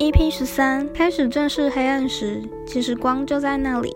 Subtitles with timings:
[0.00, 3.94] EP 十三开始正视黑暗时，其实光就在那里。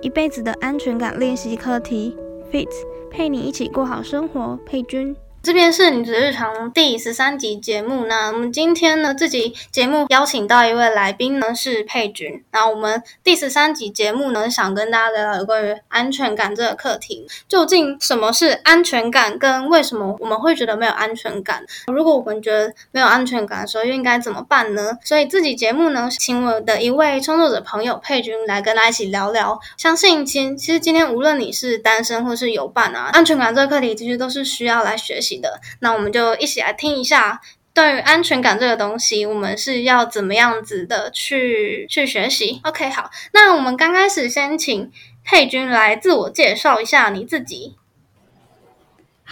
[0.00, 2.16] 一辈子的安全感练习课题
[2.50, 2.70] ，Fit
[3.10, 4.58] 配你一起过好生活。
[4.64, 5.14] 佩君。
[5.42, 8.28] 这边是你的日常第十三集节目那。
[8.28, 12.44] 我们今天呢，这集节目邀请到一位来宾呢，是佩君。
[12.52, 17.26] 那我们第十三集节目呢，想跟大家聊聊有关于安全感这个课题。
[17.48, 21.64] 究竟什么是安全感，跟为什么我们会觉得没有安全感？
[21.88, 24.96] 如果我们觉得没有安全感的时候，又应该怎么办呢？
[25.02, 29.58] 所以这集节目呢，请我的一位创作者朋友佩君来跟大家一起聊聊。
[29.76, 35.31] 相信其其实今天无论你是单身或是有伴啊，安全感这个课题其实都是需要来学习。
[35.38, 37.40] 的，那我们就一起来听一下，
[37.74, 44.90] 对于安全感这个东西，我们是要怎么样子的去去学习？OK，好，那我们刚开始先请
[45.24, 47.76] 佩君来自我介绍一下你自己。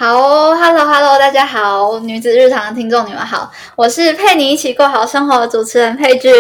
[0.01, 6.33] 好，Hello Hello，大家好，女子日常的听众你们好，我是陪你一起过好生活的主持人佩君。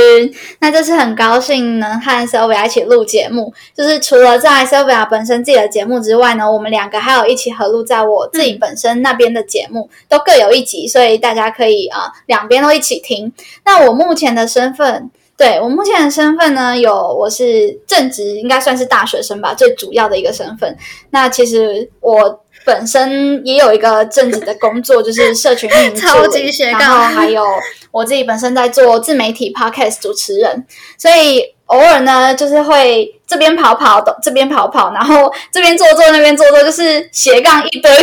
[0.60, 13.30] 那这次很高兴能和 Sylvia 一起录节目，就是除了在 Sylvia 本身自己的节目之外呢，我们两个还有一起合录在我自己本身那边的节目，都各有一集，所以大家可以啊两边都一起听。
[13.66, 20.74] 那我目前的身份，对我目前的身份呢，有我是正职，应该算是大学生吧，最主要的一个身份。
[21.10, 22.40] 那其实我。
[22.70, 27.44] 本身也有一个正职的工作，就是社群运营 超级斜杠，然后还有
[27.90, 30.64] 我自己本身在做自媒体 podcast 主持人，
[30.96, 37.90] 所以偶尔呢，就是会这边跑跑，这边跑跑，然后这边做做，那边做做，就是斜杠一堆。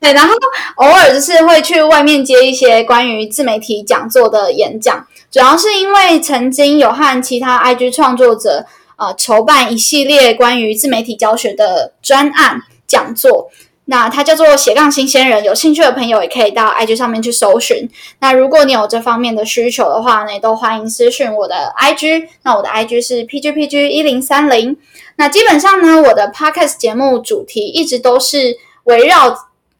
[0.00, 0.34] 对，然后
[0.76, 8.66] 偶尔就是会去外面接一些关于自媒体讲座的演讲，主要是因为曾经有和其他 IG 创作者。
[9.02, 13.50] 呃，筹办一系列关于自媒体教学的专案讲座，
[13.86, 15.42] 那它叫做斜杠新鲜人。
[15.42, 17.88] 有兴趣的朋友也可以到 IG 上面去搜寻。
[18.20, 22.28] 那如果你有这方面的需求的话呢，也都欢迎私讯我的 IG。
[22.44, 24.76] 那我的 IG 是 PGPG 一零三零。
[25.16, 29.36] 那基本上呢，我的 Podcast 节目主题一直都是围绕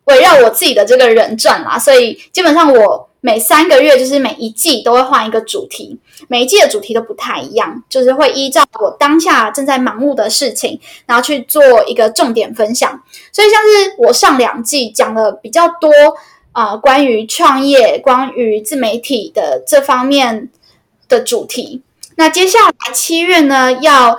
[0.06, 3.08] 围绕我自己的这个人转啦，所以基本上我。
[3.24, 5.96] 每三个月，就是每一季都会换一个主题，
[6.26, 13.00] 每一季的主题都不太一样，就是会依照我当下正在忙碌的事情，然后去做一个重点分享。
[13.30, 15.90] 所以像是我上两季讲的比较多
[16.50, 20.50] 啊，关于创业、关于自媒体的这方面
[21.08, 21.80] 的主题。
[22.16, 24.18] 那接下来七月呢，要。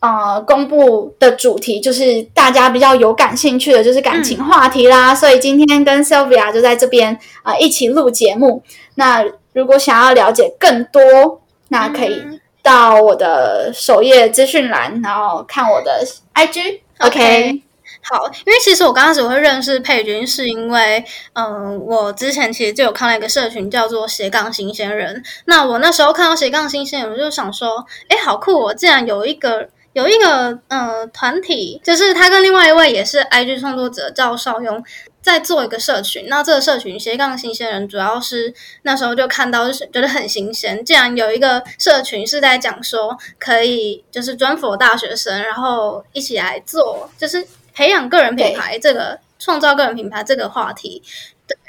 [0.00, 5.12] 呃，公布的主题就是大家比较有感兴趣的，就是感情话题啦。
[5.12, 8.62] 所以今天跟 Sylvia 就在这边啊一起录节目。
[8.94, 12.22] 那如果想要了解更多，那可以
[12.62, 16.78] 到我的首页资讯栏，然后看我的 IG。
[17.00, 17.60] OK，
[18.02, 25.24] 好，因为其实我刚开始会认识佩君，是因为嗯，我之前其实就有看到一个社群叫做斜杠新鲜人。
[25.46, 28.56] 那我那时候看到斜杠新鲜人，我就想说，哎，好酷！
[28.56, 29.68] 我竟然有一个。
[29.98, 34.80] 有一个呃团体，就是他跟另外一位也是 IG 创作者赵少庸
[35.20, 36.26] 在做一个社群。
[36.28, 47.44] 那这个社群斜杠新鲜人，主要是那时候就看到就是觉得很新鲜，既然有一个社群是在讲说可以就是专辅大学生，然后一起来做，就是
[47.74, 51.02] 培养个人品牌这个创造个人品牌这个话题。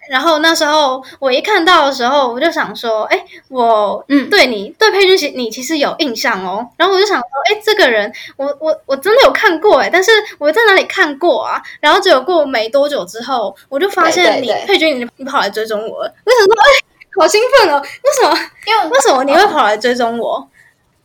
[0.10, 6.68] 然后那时候我一看到的时候，我就想说，哎，我嗯对你对佩君其你其实有印象哦。
[6.78, 11.62] 然后我就想说，哎，这个人我我我真的有看过哎，但是我在哪里看过啊？
[11.80, 16.70] 然后结果过没多久之后，我就发现你佩君你你跑来追踪我，了，我想说，哎，
[17.20, 17.80] 好兴奋哦！
[17.80, 18.50] 为什么？
[18.66, 20.48] 因为为什么你会跑来追踪我？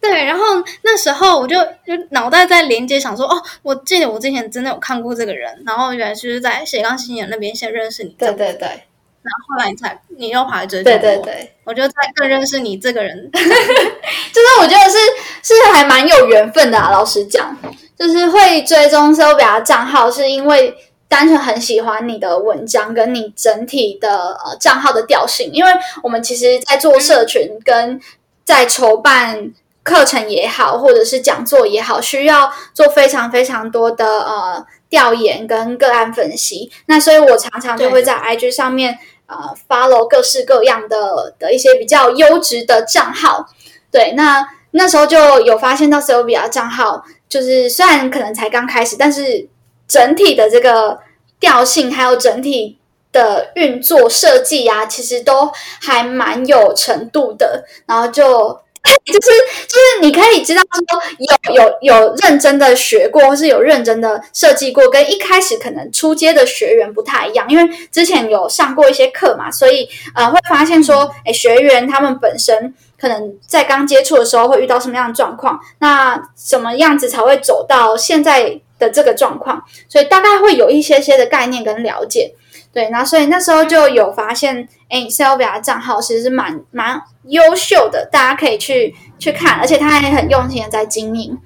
[0.01, 0.45] 对，然后
[0.83, 8.85] 那时候我就就脑袋在连接，想说，哦，我记得我之前真的有看过这个人，然后原来就是在斜杠新人那边先认识你，对对对。
[9.25, 14.99] 然后后来你才，你又跑来追踪我，对对对，我就再更认识你这个人， 就是我觉得是
[15.43, 16.91] 是还蛮有缘分的啊。
[16.91, 17.57] 老实讲，
[17.99, 20.77] 就是会追踪 Sylvia 账号，是因为
[21.09, 25.51] 单纯很喜欢你的文章跟你整体的呃账号的调性。
[25.55, 27.99] 因为我们其实，在做社群跟
[28.45, 36.71] 在筹办课程也好，或者是讲座也好，需要做非常非常多的呃调研跟个案分析。
[36.85, 38.99] 那所以我常常就会在 IG 上面。
[39.27, 43.47] 呃，follow 各式各样的的一些比较优质的账号，
[43.91, 49.49] 对，那那时候就有发现到 Sylvia 账号，就是虽然可能才刚开始，但是
[49.89, 50.99] 整体的这个
[51.41, 52.79] 调性还有整体
[53.13, 55.51] 的运作设计啊，其实都
[55.81, 58.61] 还蛮有程度的，然后就
[59.05, 59.19] 就是
[59.67, 82.35] 就是你可以知道说有有有认真的学过，或是有认真的设计过，跟一开始可能初阶的学员不太一样，因为之前有上过一些课嘛，所以呃会发现说，哎，学员他们本身可能在刚接触的时候会遇到什么样的状况，那什么样子才会走到现在的这个状况，所以大概会有一些些的概念跟了解。
[82.75, 91.39] 对，然后所以那时候就有发现，哎，Sylvia 账号其实是蛮蛮优秀的，大家可以去去看，而且他还很用心的在经营。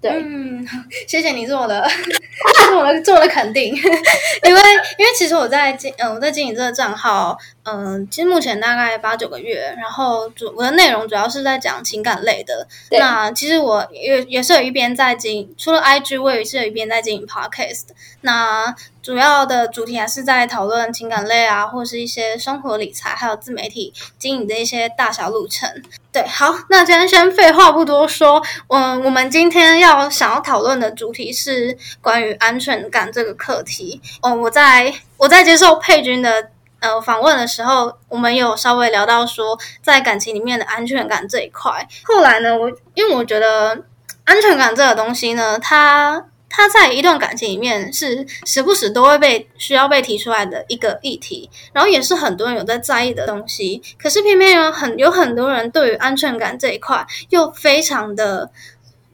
[0.00, 0.64] 对，嗯，
[1.08, 1.84] 谢谢你做我的，
[2.68, 3.74] 做我的做的肯定，
[4.44, 4.60] 因为
[4.98, 7.36] 因为其实我在经嗯我在经营这个账号，
[7.68, 12.66] 嗯，其实目前大概八九个月，然后主我的内容主要是在讲情感类的。
[12.92, 17.86] 那其实我也也是有一边在经营，除了 IG，我也是有一边在经营 Podcast。
[18.20, 18.72] 那
[19.02, 25.68] 主要的主题还是在讨论情感类啊，或是一些生活理财，还有自媒体经营的一些大小路程。
[26.12, 34.00] 对，好，那今天先废话不多说，嗯，我们今天要想要讨论的主题是关于安全感这个课题。
[34.22, 36.50] 哦，我在我在接受佩君的
[36.80, 41.86] 呃访问的时候，我们有稍微聊到说，在感情里面的安全感这一块。
[42.04, 43.84] 后来呢，我因为我觉得
[44.24, 53.82] 安全感这个东西呢，它它在一段感情里面是时不时都会被需要被提出来的一个议题，然后也是很多人有在在意的东西。
[53.98, 58.50] 可是偏偏有很有很多人对于安全感这一块又非常的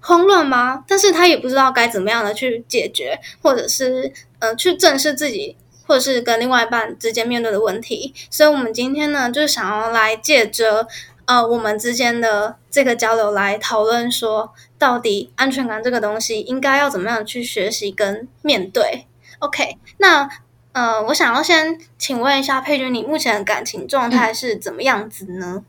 [0.00, 0.84] 慌乱吗？
[0.86, 5.56] 但是他也不知道该怎么样的去解决，或者是呃去正视自己，
[5.86, 8.14] 或者是跟另外一半之间面对的问题。
[8.30, 10.86] 所以，我们今天呢，就想要来借着。
[11.24, 19.06] 呃，我们之间的这个交流来讨论说，到底安全感这个东西应该要怎么样去学习跟面对
[19.38, 20.28] ？OK，那
[20.72, 25.62] 呃，我想要先请问一下佩君，你目前的感情状态是怎么样子呢？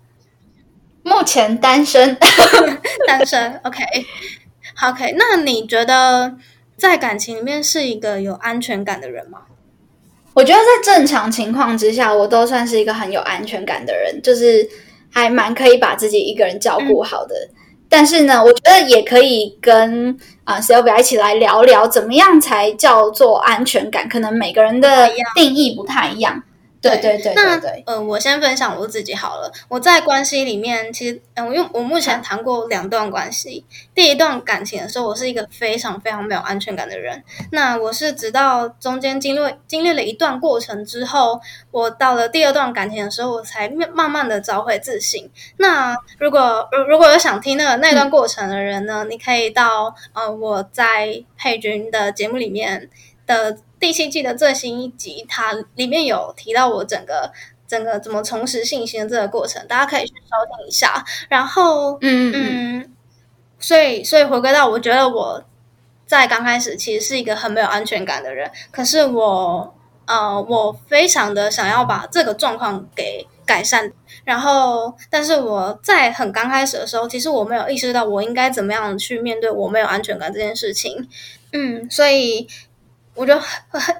[1.04, 2.18] 目前单身，
[3.07, 3.56] 单身。
[3.63, 6.36] OK，OK，那你觉得
[6.75, 9.44] 在感情里面是一个有安全感的人吗？
[10.33, 14.69] 我觉得在正常情况之下，我都算是一个很有安全感的人，就是。
[15.15, 17.35] 还蛮可以把自己一个人照顾好的，
[17.88, 24.09] 但是呢，我觉得也可以跟啊 Sylvia 一起来聊聊，怎么样才叫做安全感？
[24.09, 26.41] 可能每个人的定义不太一样。
[26.83, 29.50] 对对对，那呃，我先分享我自己好了。
[29.69, 33.65] 我在关系里面，其实嗯，因为我目前谈过两段关系。
[33.95, 37.24] 第一段感情的时候，我是一个非常非常没有安全感的人。
[37.53, 41.39] 那我是直到中间经历经历了一段过程之后，
[41.71, 45.31] 我到了第二段感情的时候，我才慢慢的找回自信。
[45.56, 52.89] 那如果如果有想听那个那段过程的人呢，你可以到呃我在佩君的节目里面
[53.25, 53.57] 的。
[53.83, 57.30] 第七季的最新一集，它里面有提到我整个
[57.68, 61.03] 整个怎么重拾信心的这个过程，大家可以去收听一下。
[61.27, 62.94] 然后，嗯嗯，
[63.59, 65.44] 所以所以回归到，我觉得我
[66.07, 69.75] 在刚开始其实是一个很没有安全感的人，可是我
[70.06, 73.91] 呃，我非常的想要把这个状况给改善。
[74.24, 81.09] 然后，但是我在很刚开始的时候，其实我没有意识到我应该怎么样去面对我没有安全感这件事情。
[81.51, 82.47] 嗯，所以。
[83.15, 83.38] 我就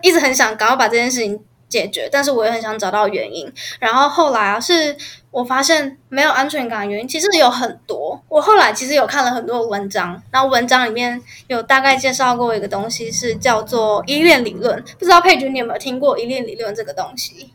[0.02, 1.40] 一直很想赶快把这件事情
[1.70, 3.52] 解决，但是我也很想找到原因。
[3.80, 4.96] 然后后来啊，是
[5.32, 8.22] 我发现没有安全感的原因其实有很多。
[8.30, 14.80] 我后来其实有看了很多文章，然后文章里面有大概介绍过一个东西，是叫做依恋理论。
[15.00, 17.52] 不知道佩君你有没有听过依恋理论这个东西？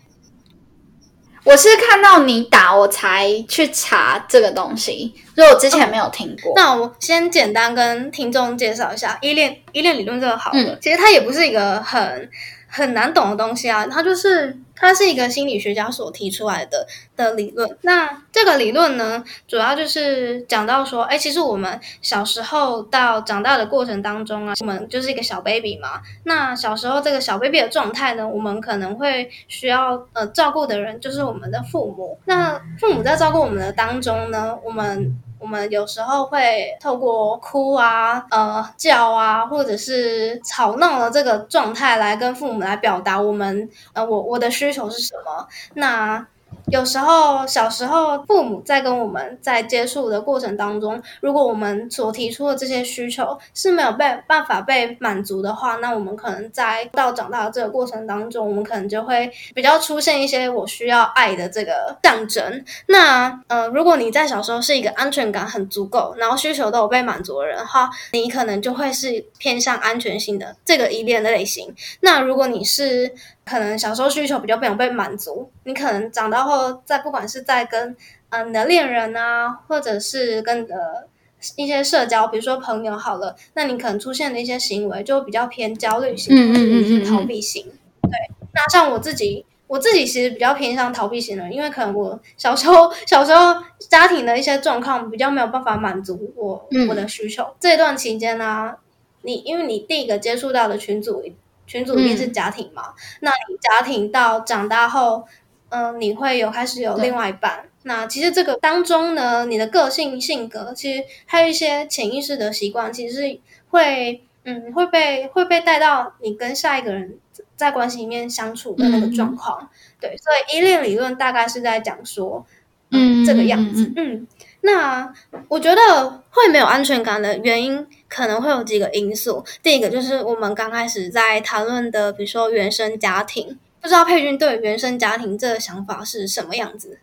[1.49, 6.53] 我是看到你打我才去查这个东西，所以我之前没有听过。
[6.55, 10.79] 那我先简单跟听众介绍一下依恋依恋理论这个好了。
[10.79, 12.31] 其实它也不是一个很
[12.69, 14.55] 很难懂的东西啊，它就是。
[14.79, 17.77] 它是一个心理学家所提出来的的理论。
[17.83, 26.01] 那这个理论呢，主要就是讲到说，哎，其实我们小时候到长大的过程当中啊，我们就是一个小 baby 嘛。
[26.25, 32.19] 那小时候这个小 baby 的状态呢，我们可能会需要呃照顾的人就是我们的父母。
[32.25, 35.19] 那父母在照顾我们的当中呢，我们。
[35.39, 45.47] 我们有时候会透过哭啊、呃叫啊，或者是吵闹的这个状态来跟父母来表达我们呃我我的需求是什么。
[45.75, 46.27] 那
[46.71, 62.65] 有时候小时候父母在跟我们在接触的过程当中，如果我们所提出的这些需求是没有被办法被满足的话，那我们可能在到长大的这个过程当中，我们可能就会比较出现一些我需要爱的这个象征。
[62.87, 71.75] 那呃，如果你在小时候是一个安全感很足够，然后需求都有被满足的人的话，你可能就会是偏向安全性的这个依恋类型。
[72.01, 73.11] 那如果你是
[73.49, 77.97] 可能小时候需求比较没有被满足，你可能长大后，在不管是在跟
[78.29, 81.09] 嗯你的恋人啊，或者是跟你的
[81.57, 87.65] 一些社交，比如说朋友好了，那你可能出现的一些行为就比较偏焦虑型，嗯嗯逃避型。
[88.03, 88.13] 对，
[88.53, 89.45] 那像我自己。
[89.69, 97.47] 我自己其实比较偏向逃避型的，因为可能我小时候 小时候家庭的一些状况比较没有办法满足我、嗯我的需求。
[97.61, 98.77] 这段期间呢、
[99.21, 101.23] 你因为你第一个接触到的群组
[101.69, 105.25] 群组一定是家庭嘛，那你家庭到长大后，
[105.69, 107.67] 嗯、你会有开始有另外一半。
[107.85, 117.19] 那其实这个当中呢，你的个性、性格，其实还有一些潜意识的习惯，其实是会，嗯，会被会被带到你跟下一个人
[117.55, 119.71] 在关系里面相处的那个状况。
[120.01, 122.45] 对，所以依恋理论大概是在讲说，
[122.91, 123.93] 嗯这个样子。
[123.97, 124.27] 嗯嗯，
[124.71, 125.13] 那
[125.49, 129.45] 我觉得会没有安全感的原因，可能会有几个因素。
[129.63, 133.59] 第一个就是我们刚开始在谈论的，比如说原生家庭。
[133.81, 136.99] 不知道佩君对原生家庭这个想法是什么样子？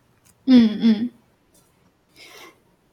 [0.45, 1.10] 嗯嗯，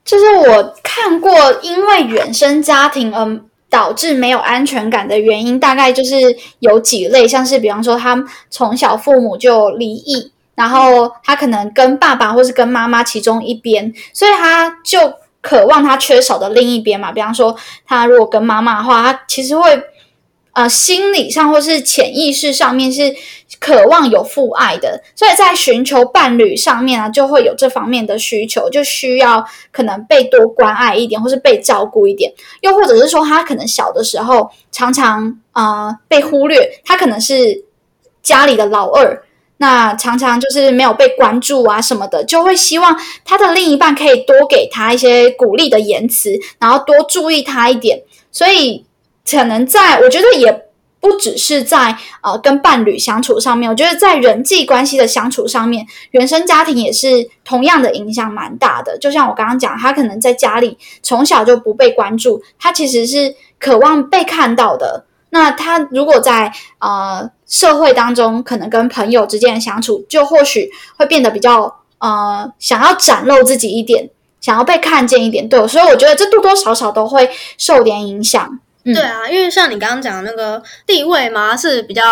[0.04, 1.30] 就是我看过，
[1.62, 6.14] 因为原生家庭而导致没有安全感的原因，大概就是
[6.60, 17.10] 有几类，像是比方说他从小父母就离异，然后他可能跟爸爸或是跟妈妈其中一边，所以他就渴望他缺少的另一边嘛。
[17.10, 17.56] 比方说，
[17.86, 19.82] 他如果跟妈妈的话，他其实会
[20.52, 23.14] 呃心理上或是潜意识上面是
[23.58, 32.30] 渴望有父爱的，所以在寻求伴侣上面啊，就会有这方面的需求，就需要可能被多关爱一点，或是被照顾一点，
[32.60, 37.64] 又或者是说他可能小的时候常常呃被忽略，他可能是
[38.22, 39.24] 家里的老二。
[39.62, 48.02] 那常常就是没有被关注啊什么的，就会希望他的另一半可以多给他一些鼓励的言辞，然后多注意他一点。
[48.32, 48.84] 所以
[49.24, 50.66] 可能在我觉得也
[50.98, 58.98] 不只是在呃跟伴侣相处上面，我觉得在人际关系的相处上面，原生家庭也是同样的影响蛮大的。
[58.98, 65.04] 就像我刚刚讲，他可能在家里从小就不被关注，他其实是渴望被看到的。
[65.30, 74.08] 那他如果在呃社会当中，可能跟朋友之间的相处，就或许会变得比较呃想要展露自己一点，
[74.40, 75.46] 想要被看见一点。
[75.46, 77.28] 对，所以我觉得这多多少少都会
[77.58, 78.58] 受点影响。
[78.84, 82.02] 嗯对啊，因为像你刚刚讲的那个地位嘛，是比较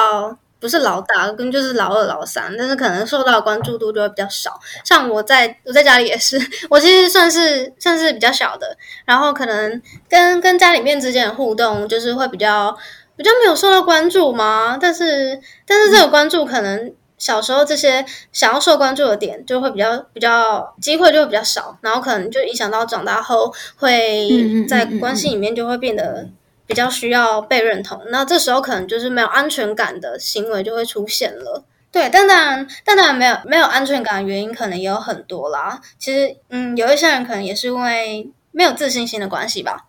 [0.61, 4.61] 不是老大，跟就是老二、老三，但是可能受到的关注度就会比较少。
[4.85, 12.77] 像我在我在家里也是， 我其实算是算是比较小的，然后可能跟跟家里面之间的互动，就是会比较
[13.21, 14.79] 比较没有受到关注嘛。
[14.81, 16.95] 但是但是这个关注可能。
[17.21, 26.27] 小时候这些想要受关注的点就会比较比较机会就会比较少，然后可能就影响到长大后会在关系里面就会变得
[26.67, 31.63] 比较需要被认同，那这时候可能就是没有安全感的行为就会出现了。
[31.93, 35.79] 对，但当然，但当然没有没有安全感的原因可能也有很多啦。
[35.99, 39.89] 其实，嗯，有一些人可能也是因为没有自信心的关系吧。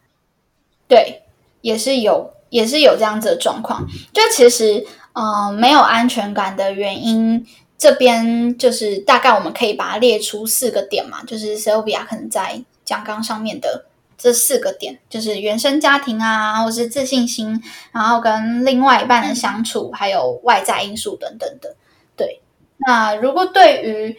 [0.89, 1.23] 对，
[1.61, 3.87] 也是有，也是有这样子的状况。
[4.13, 7.43] 就其实，呃，没有安全感的原因，
[7.79, 13.85] 这边就是大概我们可以把它列出四个点嘛，就是 Sylvia 可能在讲纲上面的
[14.17, 17.59] 这四个点，就是原生家庭啊，或是自信心，
[17.91, 21.75] 然后跟另外一半的相处，还有外在因素等等的。
[22.15, 22.41] 对，
[22.85, 24.17] 那如果对于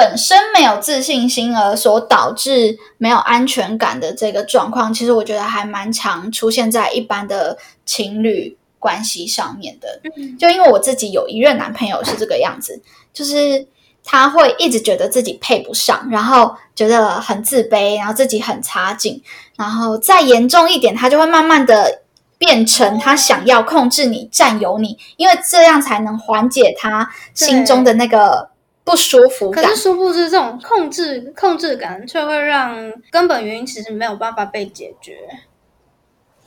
[0.00, 10.00] 本身没有自信心而所导致没有安全感的这个状况，其实我觉得还蛮常出现在一般的情侣关系上面的。
[10.38, 12.80] 就因为我自己有一任男朋友是这个样子，
[13.12, 13.66] 就是
[14.02, 19.22] 他会一直觉得自己配不上，然后觉得很自卑，然后自己很差劲，
[19.58, 22.00] 然后再严重一点，他就会慢慢的
[22.38, 28.48] 变成他想要控制你、占有你，因为这样才能缓解他心中的那个
[28.84, 29.82] 不舒服感可是。
[29.82, 35.18] 殊不知，这种控制控制感却会让根本原因其实没有办法被解决。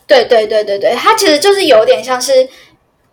[0.06, 2.48] 对对对对对，他其实就是有点像是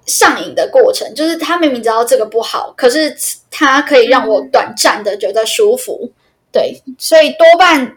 [0.06, 3.16] 上瘾的过程，就是他明明知道这个不好，可是
[3.50, 6.10] 它可以让我短暂的觉得舒服。
[6.50, 7.96] 对，所以多半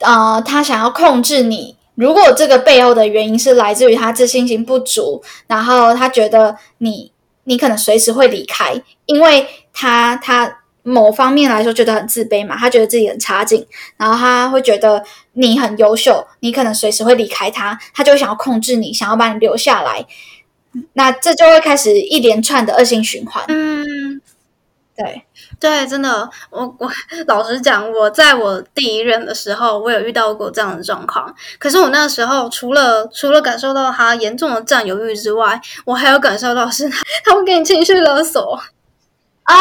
[0.00, 1.76] 呃，他想要控制你。
[1.94, 7.12] 如果这个背后的原因是来自于他自信心不足，然后他觉得你
[7.44, 8.74] 你可能随时会离开，
[9.06, 15.02] 因为他他某方面来说觉得很自卑嘛，他觉得自己很差劲，然后他会觉得
[15.34, 20.04] 你很优秀，你可能随时会离开他，他就会想要控制你，想要把你留下来，
[20.94, 23.44] 那这就会开始一连串的恶性循环。
[23.48, 24.20] 嗯，
[24.96, 25.22] 对，
[25.60, 26.90] 对，真的，我我
[27.26, 31.32] 老实讲，我在我第一任的时候，我有遇到过这样的状况。
[31.58, 38.60] 可是我那时候除了除了感受到他严重的占有欲之外，我还有感受到是他他会给你情绪勒索
[39.44, 39.54] 啊！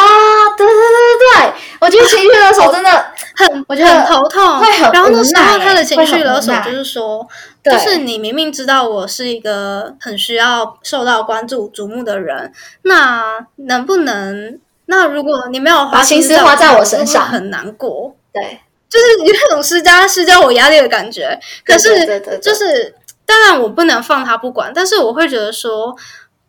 [0.57, 2.89] 对对对对对，我觉得情绪勒索真的
[3.35, 4.59] 很，我觉得很头痛。
[4.59, 7.27] 会很然后那时候他的情绪勒索就是说，
[7.63, 12.51] 对就是你明明知道我是一个很需要受到关注瞩目的人，
[12.83, 14.59] 那能不能？
[14.85, 18.13] 那如果你没有花把心思在花在我我身上很难过。
[18.33, 18.59] 对，
[18.89, 21.39] 就是 有那种施加施加我压力的感觉。
[21.65, 22.93] 可是，就是
[23.25, 25.95] 当然我不能放他不管，但是我会觉得说，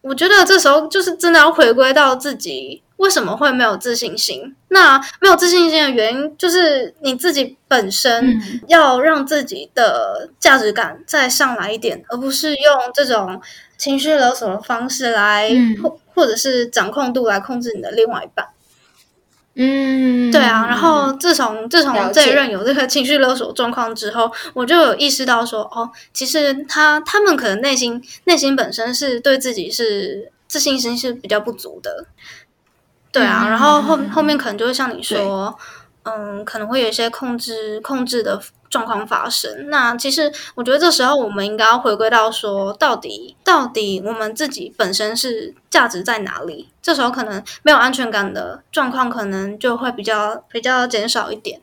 [0.00, 4.54] 我觉得这时候就是真的要回归到自己为什么会没有自信心。
[4.68, 8.60] 那没有自信心的原因，就是你自己本身嗯。
[8.68, 13.42] 要让自己的价值感再上来一点，而不是用这种
[13.76, 15.76] 情绪勒索的方式来，嗯。
[15.82, 18.46] 或或者是掌控度来控制你的另外一半。
[19.54, 32.06] 嗯，对啊，然后自从自从这一任有这个情绪勒索状况之后，我就有意识到说，哦，其实他他们可能内心内心本身是对自己是自信心是比较不足的，
[33.12, 35.56] 对啊，嗯然后后后面可能就会像你说，
[36.04, 38.40] 嗯，可能会有一些控制控制的
[38.70, 39.68] 状况发生。
[39.68, 46.70] 那其实我觉得这时候我们应该要回归到说，到底到底我们自己本身是价值在哪里？
[46.80, 51.60] 这时候可能没有安全感的状况，可能就会比较比较减少一点。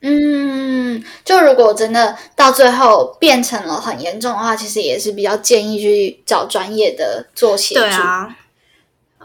[0.00, 7.80] 嗯，就如果真的到最后变成了很严重的话，其实也是比较建议去找专业的做协助。
[7.80, 8.36] 对啊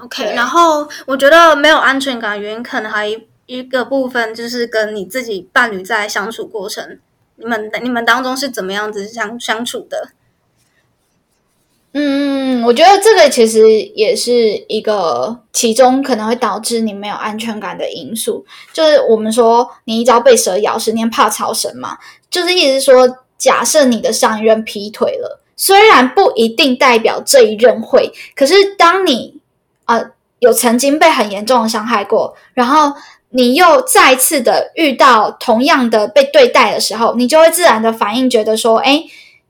[0.01, 3.09] ，OK，然后我觉得没有安全感原因，可能还
[3.45, 6.99] 一个部分就是跟你自己伴侣在相处过程，
[7.35, 10.09] 你们你们当中是怎么样子相相处的？
[11.95, 14.33] 嗯，我觉得这个其实也是
[14.67, 18.43] 一个其中可能会导致你没有安全感的因素。
[18.71, 21.95] 就是我们说你一朝被蛇咬，十年怕草绳嘛，
[22.31, 29.39] 就是意思说，假设你的上一任劈腿了，虽然不一定代表这一任会，可是当你
[29.85, 32.93] 呃有曾经被很严重的伤害过，然后
[33.29, 39.03] 你又再次的遇到同样的被对待的时候，你就会自然的反应，觉得说，哎，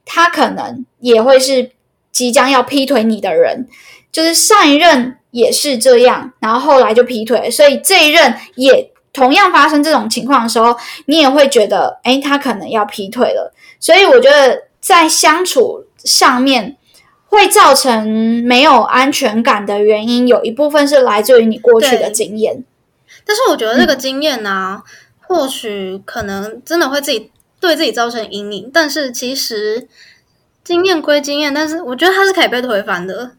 [0.05, 1.71] 他可能也会是
[2.11, 3.67] 即将要劈腿你的人，
[4.11, 10.75] 就是上一任也是这样，然后后来就劈腿，所以这一任也同样发生这种情况的时候，
[11.07, 13.53] 你也会觉得，哎，他可能要劈腿了。
[13.79, 16.77] 所以我觉得在相处上面
[17.33, 18.07] 会造成
[18.45, 22.63] 没有安全感的原因，有一部分是来自于你过去的经验。
[23.25, 24.81] 但是我觉得这个经验呢、
[25.19, 29.87] 或许可能真的会自己对自己造成阴影，但是其实
[30.63, 33.31] 经验归经验，但是我觉得它是可以被推翻的。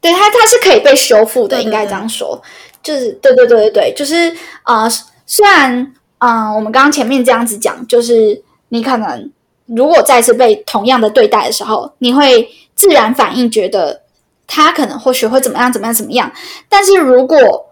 [0.00, 2.40] 对它，它是可以被修复的，对对应该这样说。
[2.82, 4.32] 就是对对对对对，就是
[4.62, 4.88] 呃，
[5.26, 5.74] 虽然
[6.18, 9.32] 嗯、呃我们刚刚前面这样子讲，就是你可能
[9.66, 14.02] 如果再次被同样的对待的时候，你会自然反应觉得
[14.46, 16.30] 他可能或许会怎么样怎么样怎么样，
[16.68, 17.66] 但是如果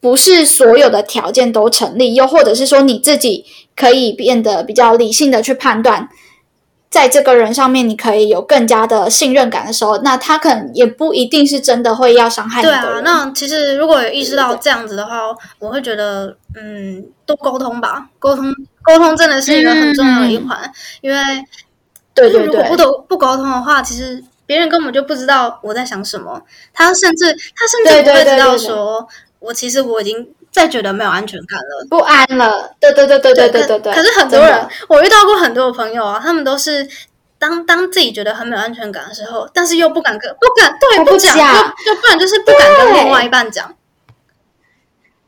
[0.00, 3.44] 不是所有的条件都成立，又或者是说你自己
[3.76, 6.08] 可以变得比较理性的去判断，
[6.92, 13.00] 在这个人上面你可以有更加的信任感的时候，那他可能也不一定是真的会要伤害你对啊。
[13.02, 15.18] 那其实如果有意识到这样子的话，
[15.58, 18.44] 我会觉得，嗯，多沟通吧，沟通
[18.82, 21.16] 沟通真的是一个很重要的一环，因为
[22.12, 26.42] 对对对如果不，沟不沟通的话，其实别人根本就不知道我在想什么，
[26.74, 31.86] 他甚至他甚至不会知道说我其实我已经在觉得没有安全感了。
[31.88, 32.72] 不安了。
[32.78, 33.92] 对对对对对对可对对。
[33.94, 36.86] 可是很多人，我遇到过很多的朋友啊，他们都是
[37.38, 43.74] 当当自己觉得很没有安全感的时候，但是又不敢跟不敢对他不讲，讲就就不然就是不敢跟另外一半讲。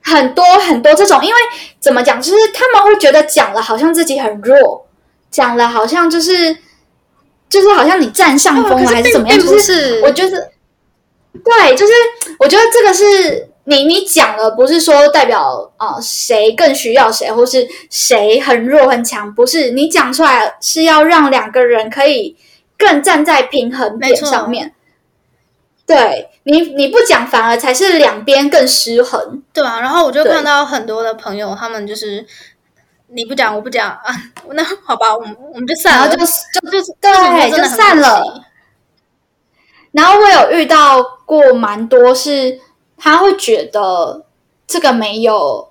[0.07, 1.41] 很多很多这种，因为
[1.81, 4.87] 怎么讲，就是他们会觉得讲了好像自己很弱，
[5.31, 6.55] 讲了好像就是
[7.49, 9.39] 就是好像你占上风了，还是怎么样？
[9.39, 10.51] 就不是我觉得，
[11.43, 11.93] 对，就是
[12.39, 22.37] 我觉得这个是你你讲了，不是说代表呃谁更需要谁，或是谁很弱很强，不是你讲出来是要让两个人可以
[22.77, 24.75] 更站在平衡点上面。
[25.87, 29.43] 对你，你不讲，反而才是两边更失衡。
[29.53, 32.27] 对啊，然后我就看到很多的朋友，他们就是
[33.09, 34.15] 你不讲我不讲啊，
[34.53, 36.25] 那好吧，我们我们就散了，然后就
[36.61, 38.45] 就就是对这种真的就散了。
[39.93, 42.59] 然后我有遇到过蛮多是，
[43.05, 44.25] 他会觉得
[44.67, 45.69] 这个没有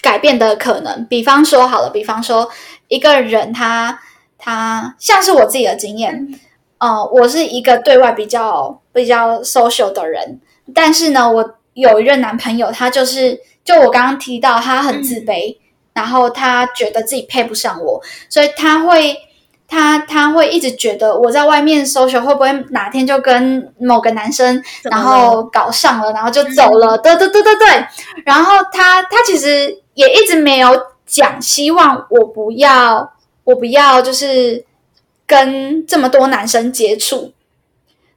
[0.00, 1.04] 改变的可能。
[1.10, 2.50] 比方说好了，比方说
[2.88, 4.00] 一个人他
[4.38, 6.40] 他像是我自己的经验，
[6.78, 10.40] 呃，我是一个对外比较比较 social 的人，
[10.74, 15.58] 但是呢，我有一任男朋友，他就是就我刚刚提到，他很自卑，
[15.92, 18.00] 然后他觉得自己配不上我，
[18.30, 19.14] 所以他会
[19.74, 27.66] 他他会一直觉得我在外面 social 会不会哪天就跟某个男生然后搞上了，然后就走了，对对对对对。
[28.24, 34.64] 然后他他其实也一直没有讲，希望我不要我不要就是
[35.26, 37.32] 跟这么多男生接触。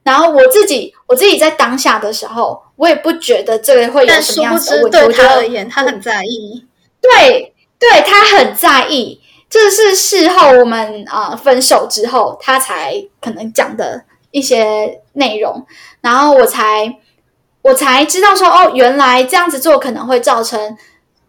[0.04, 4.80] 然后我自己我自己在当下的时候，我也不觉得这个会有什么样子。
[4.84, 6.64] 我对他而言，他很在意。
[7.00, 9.20] 对，对他很在意。
[9.50, 15.66] 这是事后我们啊分手之后，他才可能讲的一些内容，
[16.02, 16.96] 然后我才
[17.62, 20.76] 我才知道说，哦，原来这样子做可能会造成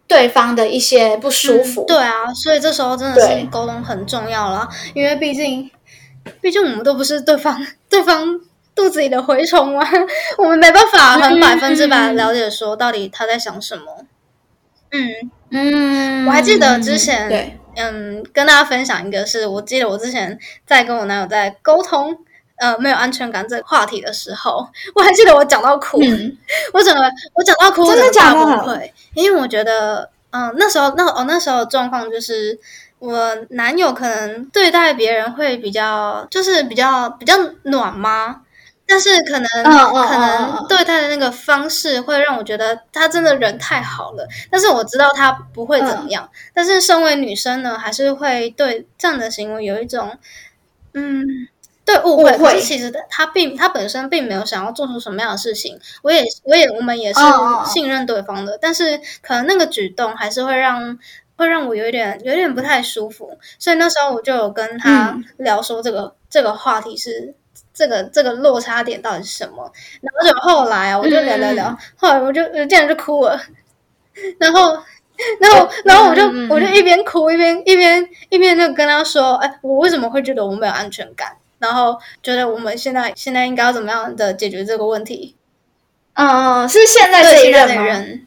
[0.06, 1.84] 对方的一些不舒服。
[1.88, 5.70] 对啊，所以这时候真的是沟通很重要了，因为毕竟
[6.42, 8.38] 毕竟我们都不是对方 对方
[8.74, 9.90] 肚子里的蛔虫啊，
[10.36, 14.04] 我们没办法很百分之百了解说到底他在想什么。
[14.92, 17.56] 嗯嗯，我还记得之前对。
[17.80, 22.16] 嗯，跟大家分享一个，是我记得我之前在跟我男友在沟通，
[22.56, 25.98] 呃，没有安全感这个话题的时候，我还记得我讲到哭，
[26.72, 27.02] 我整个
[27.34, 28.90] 我讲到哭，真的假的？
[29.14, 32.58] 因为我觉得，嗯，那时候那哦那时候状况就是
[32.98, 38.42] 我男友可能对待别人会比较，就是比较比较暖吗？
[38.90, 46.28] 但是可能可能对待的那个方式会让我觉得他真的人太好了，但是我知道他不会怎么样。
[46.52, 50.18] 但是身为女生呢，还是会对这样的行为有一种
[50.94, 51.24] 嗯，
[51.84, 52.36] 对误会。
[52.36, 55.78] 可是其实他并他本身并没有想要做出什么样的事情。
[56.02, 57.20] 我也我也我们也是
[57.66, 60.98] 信任对方的，但是可能那个举动还是会让
[61.36, 63.38] 会让我有一点有点不太舒服。
[63.56, 67.32] 所以那时候我就有跟他聊说这个这个话题是。
[67.72, 69.70] 这个这个落差点到底是什么？
[70.00, 73.40] 然后就后来啊，我就聊聊聊，后来我就竟然就哭了，
[74.38, 74.76] 然后，
[75.40, 76.22] 然后，然后我就
[76.54, 81.36] 我就一边哭一边一边一边就跟他说：“哎，我为什么会觉得我没有安全感？
[81.58, 85.36] 然后觉得我们现在现在应该要怎么样的解决这个问题？”
[86.14, 88.26] 嗯，是现在这一任人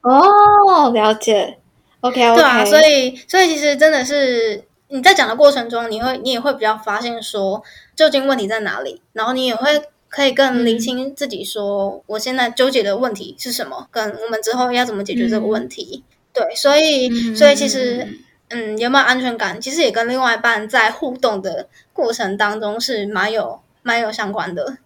[0.00, 1.58] 哦，了解。
[2.00, 7.62] OK，对啊，所以所以其实真的是你在讲的过程中，你会你也会比较发现说。
[7.98, 9.02] 究竟问题在哪里？
[9.12, 16.04] 然后你也会可以更理清自己，说我现在纠结的问题是什么，跟我们之后要怎么解决这个问题。
[16.32, 18.06] 对，所以所以其实，
[18.50, 24.78] 嗯，有没有安全感，其实也跟另外一半在互动的过程当中是蛮有蛮有相关的。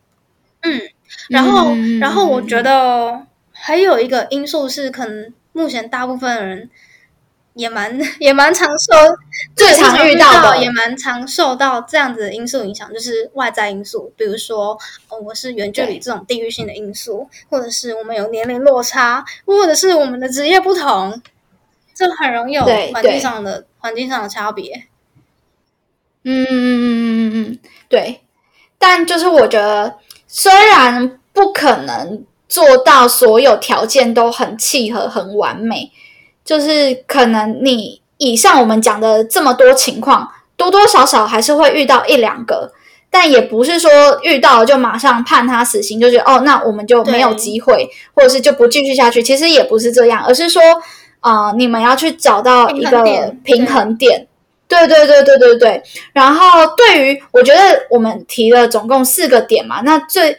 [0.63, 0.81] 嗯，
[1.29, 6.71] 然后然后我觉得还有一个因素是，可能目前大部分人。
[7.55, 8.93] 也蛮也蛮常受
[9.55, 21.21] 最常遇到的，也蛮常受到这样子的因素影响，就是外在因素，比如说哦，我是远距离这种地域性的因素，或者是我们有年龄落差，或者是我们的职业不同，
[21.95, 24.85] 这很容易有环境上的环境上的差别。
[26.25, 28.21] 嗯嗯嗯嗯嗯嗯，对。
[28.79, 35.93] 但就是我觉得，虽然不可能做到所有条件都很契合、很完美。
[36.45, 42.73] 就是可能你以上我们讲的这么多情况，多多少少还是会遇到一两个，
[43.11, 43.91] 但也不是说
[44.23, 49.23] 遇到了就马上判他死刑，就觉得哦，那我们就没有机会，或者是就不继续下去。
[49.23, 50.63] 其实也不是这样，而是说，
[51.21, 53.03] 啊，你们要去找到一个
[53.45, 54.27] 平衡点。
[54.67, 55.83] 对对对对对对。
[56.13, 60.39] 然后对于我觉得我们提了总共四个点嘛，那最。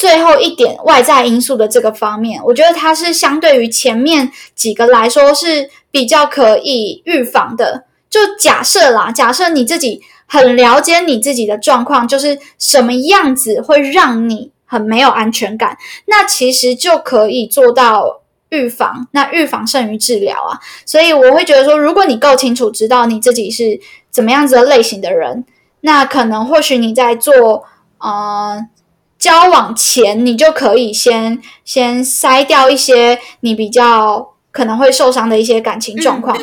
[0.00, 7.84] 最后一点，外在因素的这个方面，我觉得它是相对于前面几个来说是比较可以预防的。
[8.08, 19.06] 就假设啦，假设你自己很了解你自己的状况，就是什么样子会让你很没有安全感，那其实就可以做到预防。
[19.10, 23.78] 那预防胜于治疗啊，所以我会觉得说，如果你够清楚知道你自己是
[24.10, 25.44] 怎么样子的类型的人，
[25.82, 27.64] 那可能或许你在做
[27.98, 28.66] 呃。
[29.20, 36.36] 交往前，你就可以先先筛掉一些你比较可能会受伤的一些感情状况，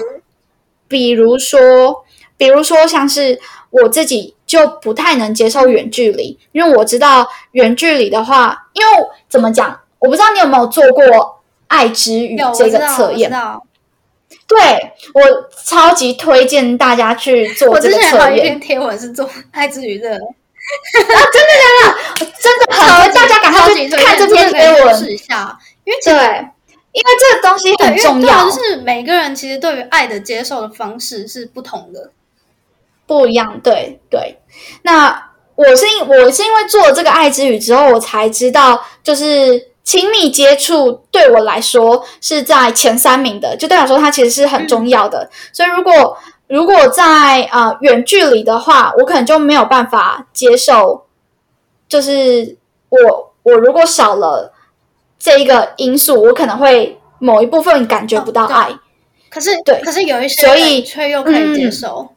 [0.88, 2.06] 比如说，
[2.38, 3.40] 比如说像是
[3.72, 8.88] 我自己就不太能接受远距离，因为我知道远距离的话，因为
[9.28, 13.32] 怎么讲，我不知道你有没有做过爱之语这个测验？
[14.48, 14.58] 对
[15.14, 18.04] 我超级推荐大家去做这个测验。
[18.04, 20.18] 我之前还有一篇贴文是做爱之语的。
[20.68, 22.32] 啊，真的假的？
[22.42, 26.14] 真的很，大家赶快去看这篇贴文试一下，因为对，
[26.92, 32.12] 因为这个东西很重要，就是每个人其实对于爱的接受的方式是不同的，
[33.06, 33.60] 不一样。
[33.64, 34.40] 对对，
[34.84, 45.30] 那我是因我是因为做了这个爱之语之后，我才知道，就是亲密接触对我来说是在前三名的，就代表说它其实是很重要的。
[45.54, 46.18] 所以如果
[46.48, 51.06] 如果在啊远距离的话，我可能就没有办法接受，
[51.90, 52.58] 就是
[52.90, 54.54] 我我如果少了
[55.20, 58.70] 这一个因素，我可能会某一部分感觉不到爱。
[59.30, 62.10] 可是对可是有一些所以人却又可以接嗯受。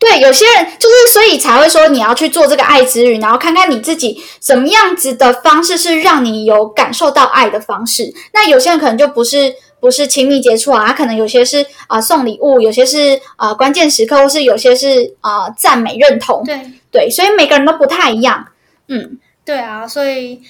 [0.00, 8.10] 对，有些人就是所以才会说你要去做这个爱之旅，然后看看你自己怎么样子的方式是让你有感受到爱的方式。
[8.32, 16.44] 那有些人可能就不是不是亲密接触啊，他可能有些是啊、送礼物，有些是啊、关键时刻，或是有些是啊、赞美认同。
[16.44, 18.46] 对对，所以每个人都不太一样。
[18.88, 20.40] 嗯，对啊，所以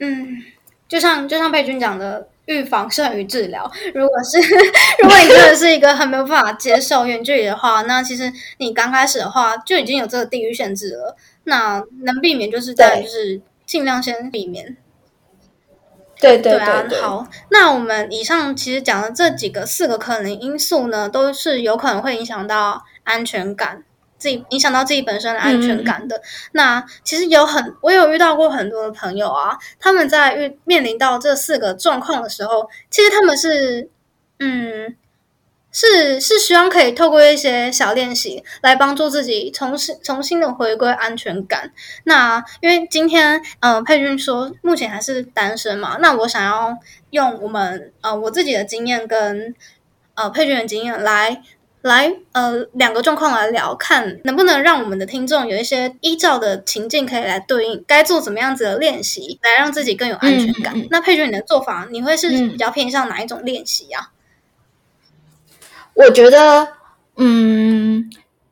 [0.00, 0.42] 嗯，
[0.88, 2.26] 就像就像佩君讲的。
[2.46, 3.70] 预防胜于治疗。
[3.94, 4.36] 如果是
[5.00, 11.16] 如果你真的是一个很没有办法接受远距离的话，那其实你刚开始的话就已经有这个地域限制了。
[11.44, 14.76] 那能避免就是在对就是尽量先避免。
[16.20, 23.82] 对对啊对，好，那我们以上其实讲的这几个四个可能因素呢，都是有可能会影响到安全感，
[24.18, 26.20] 自己影响到自己本身的安全感的。
[26.52, 33.88] 那其实有很，我有遇到过很多的朋友啊，他们在遇面临到这四个状况的时候，其实他们是，
[34.38, 34.96] 嗯。
[35.72, 41.72] 是是希望可以透过一些小练习来帮助自己重新重新的回归安全感。
[42.04, 46.76] 那因为今天呃佩君说目前还是单身嘛，那我想要
[47.10, 49.54] 用我们呃我自己的经验跟
[50.14, 51.40] 呃佩君的经验来
[51.82, 60.74] 来呃两个状况来聊，看能不能让我们的听众有一些依照的情境可以来对应，该做怎么样子的练习，来让自己更有安全感。
[60.90, 64.10] 那佩君你的做法，你会是嗯比较偏向哪一种练习啊？
[66.02, 66.66] 我觉得，
[67.16, 68.10] 嗯，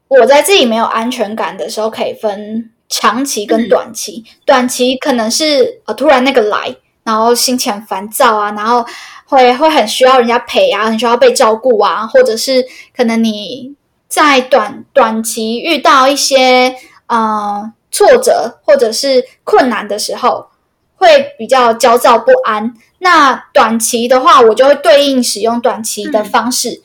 [0.09, 4.23] 我在自己没有安全感的时候，可以分长期跟短期。
[4.45, 8.85] 短期可能是呃突然那个来，然后心情很烦躁啊，然后
[9.27, 13.75] 会会很需要人家陪啊，很需要被照顾啊，或者是可能你
[14.09, 16.75] 在短短期遇到一些
[17.07, 20.49] 呃挫折或者是困难的时候，
[20.97, 22.75] 会比较焦躁不安。
[22.99, 26.83] 那短期的话，我就会对应使用短期的方式。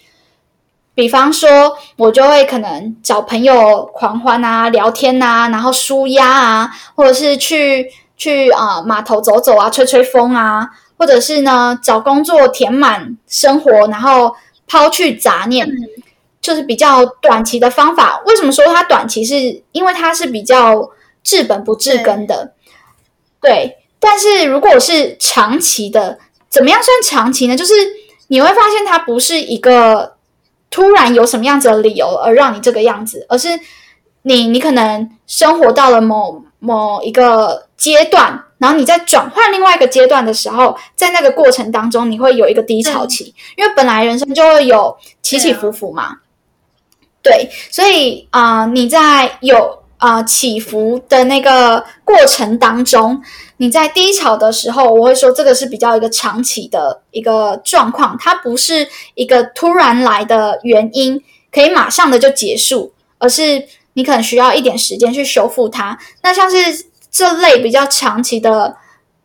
[0.96, 14.36] 比方说，我就会可能找朋友狂欢啊、聊天啊，然后舒压啊，或者是去去啊、呃码头走走啊、吹吹风啊，或者是呢找工作填满生活，然后
[14.68, 15.68] 抛去杂念，
[16.40, 18.22] 就是比较短期的方法。
[18.28, 19.26] 为什么说它短期？
[19.26, 20.92] 是因为它是比较
[21.24, 22.54] 治本不治根的，
[23.42, 23.78] 对。
[24.00, 27.56] 但是如果是长期的，怎么样算长期呢？
[27.56, 27.74] 就是
[28.28, 30.13] 你会发现它不是一个。
[30.74, 33.48] 突然有什么样子的理由而让你这个样子，而是
[34.24, 46.18] 你你可能生活到了某某一个阶段，然后你在转换另外一个阶段的时候，在那个过程当中，你会有一个低潮期，因为本来人生就会有起起伏伏嘛。
[47.22, 53.22] 对，所以啊、呃，你在有啊、呃、起伏的那个过程当中，
[53.64, 65.98] 你在低潮的时候，我会说这个是比较一个长期的一个状况，它不是一个突然来的原因，可以马上的就结束，而是你可能需要一点时间去修复它。
[66.24, 68.76] 那像是这类比较长期的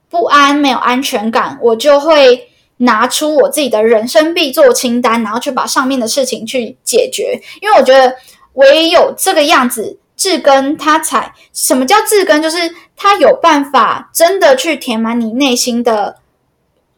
[0.09, 7.41] 不安、没有安全感，我就会拿出我自己的人生必做清单，然后去把上面的事情去解决。
[7.61, 8.15] 因为我觉得
[8.53, 9.99] 唯有这个样子。
[10.19, 12.43] 治根，他才什么叫治根？
[12.43, 12.59] 就是
[12.97, 16.19] 他有办法真的去填满你内心的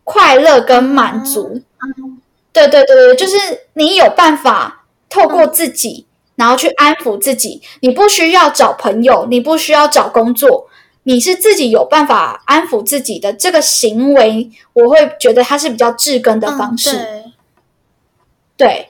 [0.03, 1.63] 快乐跟满足。
[1.83, 2.21] 嗯、
[2.53, 3.37] 对对对对，就是
[3.75, 7.61] 你有办法透过自己，嗯、然后去安抚自己。
[7.81, 10.69] 你不需要找朋友，你不需要找工作，
[11.03, 16.97] 你是自己有办法安抚自己的这个行为，我会觉得它是比较治根的方式。
[16.97, 17.33] 嗯、
[18.57, 18.90] 对。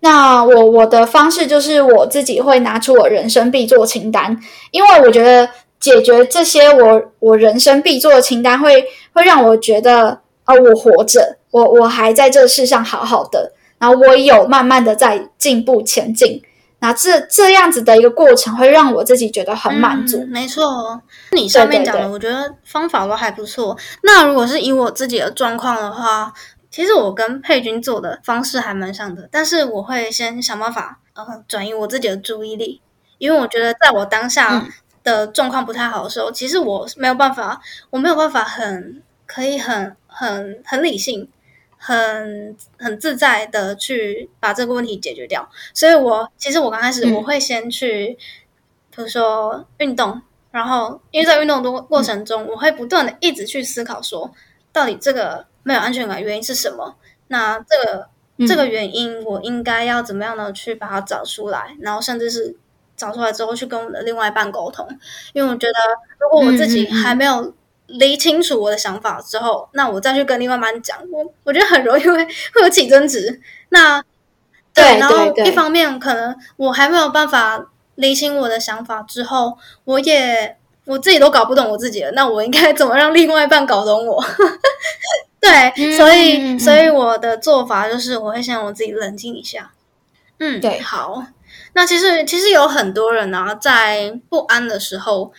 [0.00, 4.38] 对那我我的方式就是我自己会拿出我人生必做清单，
[4.70, 16.40] 因为我觉得解决这些我我人生必做的清单会会让我觉得啊、呃，我活着，我我还在这世上好好的，然后我有慢慢的在进步前进，
[16.78, 20.18] 那这这样子的一个过程会让我自己觉得很满足。
[20.18, 21.00] 嗯、没错，
[21.32, 23.76] 你上面讲的，我觉得方法都还不错。
[24.04, 26.32] 那如果是以我自己的状况的话。
[26.70, 32.80] 其实我跟佩君做的方式还蛮像的，但是我会先想办法呃转移我自己的注意力，
[33.18, 34.66] 因为我觉得在我当下
[35.02, 41.26] 的状况不太好的时候，嗯、其实我没有办法，我没有办法很可以很很很理性、
[41.78, 45.48] 很很自在的去把这个问题解决掉。
[45.72, 48.18] 所以我其实我刚开始我会先去，
[48.94, 54.30] 比如说运动，然后因为在运动的过程中，我会不断的一直去思考说，
[54.70, 56.96] 到底这个没有安全感原因是什么？
[57.26, 58.08] 那这个
[58.46, 61.76] 这个原因，我应该要怎么样的去把它找出来？
[61.82, 62.56] 然后甚至是
[62.96, 64.88] 找出来之后，去跟我的另外一半沟通。
[65.34, 65.74] 因为我觉得，
[66.18, 67.52] 如果我自己还没有
[67.86, 73.38] 理清楚我的想法之后，那我再去跟另外一半讲，我我觉得很容易会会有起争执。
[73.68, 74.02] 那
[74.72, 82.10] 对，然后一方面可能我还没有办法理清我的想法之后，我也我自己都搞不懂我自己了。
[82.12, 84.24] 那我应该怎么让另外一半搞懂我？
[85.40, 89.72] 对，所以所以我的做法就是，我会先让我自己冷静一下。
[90.38, 91.24] 嗯，对，好。
[91.72, 95.32] 那其实其实有很多人呢，在不安的时候，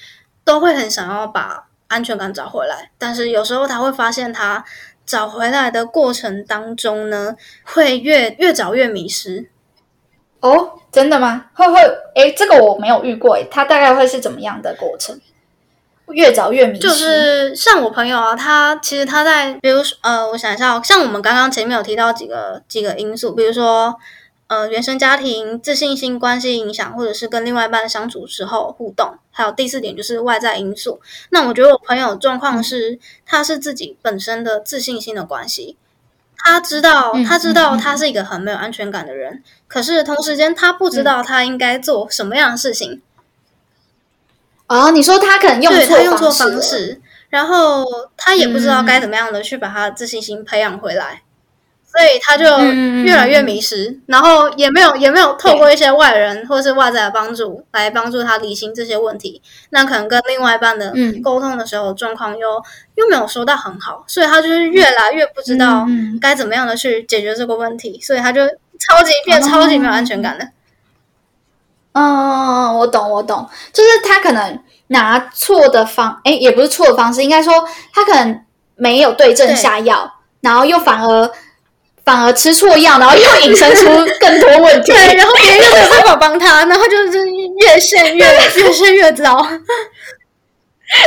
[0.43, 4.65] 都会很想要把安全感找回来，但是有时候他会发现他。
[5.05, 9.49] 找回来的过程当中呢，会越越找越迷失。
[10.39, 11.47] 哦，真的吗？
[11.55, 11.81] 会会？
[12.13, 13.35] 诶，这个我没有遇过。
[13.35, 15.19] 哎，他大概会是怎么样的过程？
[16.11, 16.87] 越早越迷失。
[16.87, 23.95] 就是像我朋友啊，他其实他在，比如说，呃，我想一下，像我们刚刚前面有提到几个几个因素，比如说。
[24.49, 30.99] 呃，原生家庭、自信心、关系影响，或者是跟另外一半相处时候互动，还有第四点就是外在因素。
[31.29, 35.77] 那我觉得我朋友状况是，他是自己本身的自信心的关系，
[36.35, 43.03] 他知道，他知道他是一个很没有安全感的人，可是同时间他不知道他应该做什么样的事情。
[44.69, 47.83] 哦，你说他可能用错用错方式，然后
[48.15, 51.23] 他也不知道该怎么样的去把他自信心培养回来。
[51.91, 52.45] 所以他就
[53.03, 59.41] 越来越迷失，然后也没有也没有透过一些外人或者是外在的帮助来帮助他理清这些问题。
[59.71, 62.47] 那可能跟另外一半的沟通的时候，状况又
[62.93, 65.87] 又没有说到很好，所以他就是越来越不知道
[66.21, 68.45] 该怎么样的去解决这个问题，所以他就
[68.79, 70.47] 超级变超级没有安全感的。
[71.93, 77.53] 嗯，我懂我懂，就是他可能拿错的方，哎，也不是错的方式，应该说
[77.93, 78.43] 他可能
[78.75, 81.31] 没有对症下药，然后又反而。
[82.05, 83.85] 反而吃错药，然后又引申出
[84.19, 84.89] 更多问题。
[84.91, 87.23] 对，然后别人又没有办法帮他，然后就是
[87.59, 88.25] 越陷越
[88.55, 89.37] 越陷越糟。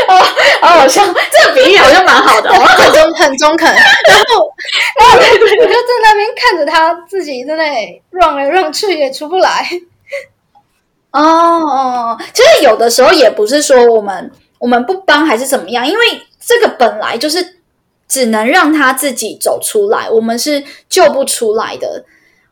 [0.07, 0.23] 哦，
[0.61, 3.67] 好像这个比喻好像蛮好的，很中很中肯。
[3.75, 3.83] 然
[4.31, 4.55] 后，
[5.01, 9.67] 然后我就在那边看着他自己在那里 run 来 run 去，也出不来。
[11.13, 16.05] 哦哦，其实有的时候也不是说我们我们不帮还是怎么样，因为
[16.41, 17.59] 这个本来就是。
[18.09, 22.05] 只能让他自己走出来，我们是救不出来的。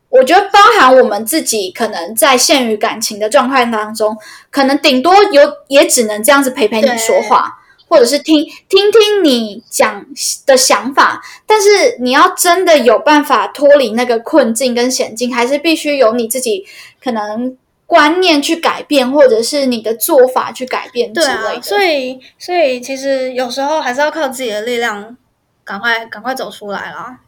[0.08, 4.16] 我觉得，包含我们自己，可能在陷于感情的状态当中，
[4.50, 7.58] 可能顶多有也只能这样子陪陪你说话，
[7.90, 10.06] 或者是听听听你讲
[10.46, 11.20] 的想法。
[11.44, 16.64] 但是，你要真的有办法脱离那个困境跟险境，还是必须有你自己
[17.04, 17.54] 可能
[17.90, 21.60] 观念去改变，或者是你的做法去改变之类的。
[21.60, 25.16] 所以，所以其实有时候还是要靠自己的力量。
[25.62, 27.20] 赶快，赶快走出来啦。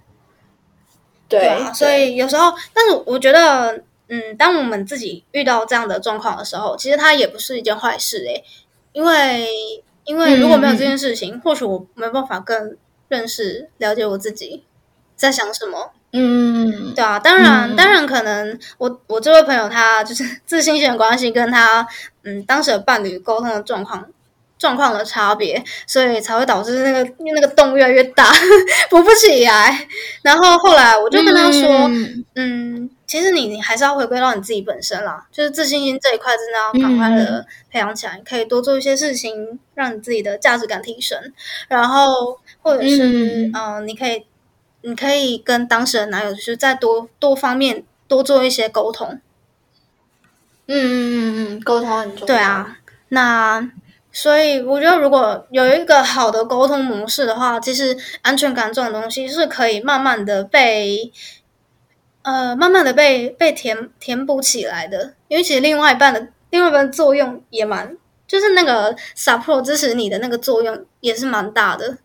[1.28, 8.42] 对啊，所以有时候，但是我觉得，嗯，当我们自己遇到这样的状况的时候，其实它也不是一件坏事诶。
[8.92, 9.46] 因为，
[10.04, 12.76] 因为如果没有这件事情，或许我没办法更
[13.08, 14.64] 认识、了解我自己
[15.14, 15.92] 在想什么。
[16.12, 21.86] 嗯，对啊，当然，当然，可能我我这位朋友他就是 自信心的关系，跟他
[22.24, 24.06] 嗯当时的伴侣沟通的状况。
[24.58, 28.32] 状况的差别，所以才会导致那个那个洞越来越大，
[28.88, 29.88] 补不起来。
[30.22, 31.90] 然后后来我就跟他说
[32.36, 38.22] ：“嗯，其实你你还是要回归到你自己本身啦，就是自信心这一块，真的要赶快的培养起来。
[38.24, 41.18] 可以多做一些事情，让你自己的价值感提升。
[41.66, 44.24] 然后或者是嗯，你可以
[44.82, 49.20] 你可以跟当时的男友，就是再多多方面多做一些沟通。
[50.66, 52.26] 嗯嗯嗯嗯，沟通很重要。
[52.26, 53.70] 对啊，那。
[54.14, 61.10] 所以我觉得，如果有一个好的沟通模式的话，其实安全感这种东西是可以慢慢的被，
[62.20, 65.14] 呃，慢慢的被被填填补起来的。
[65.28, 67.96] 因为其实另外一半的另外一半作用也蛮，
[68.28, 71.96] 就是那个 support 支持你的那个作用也是蛮大的。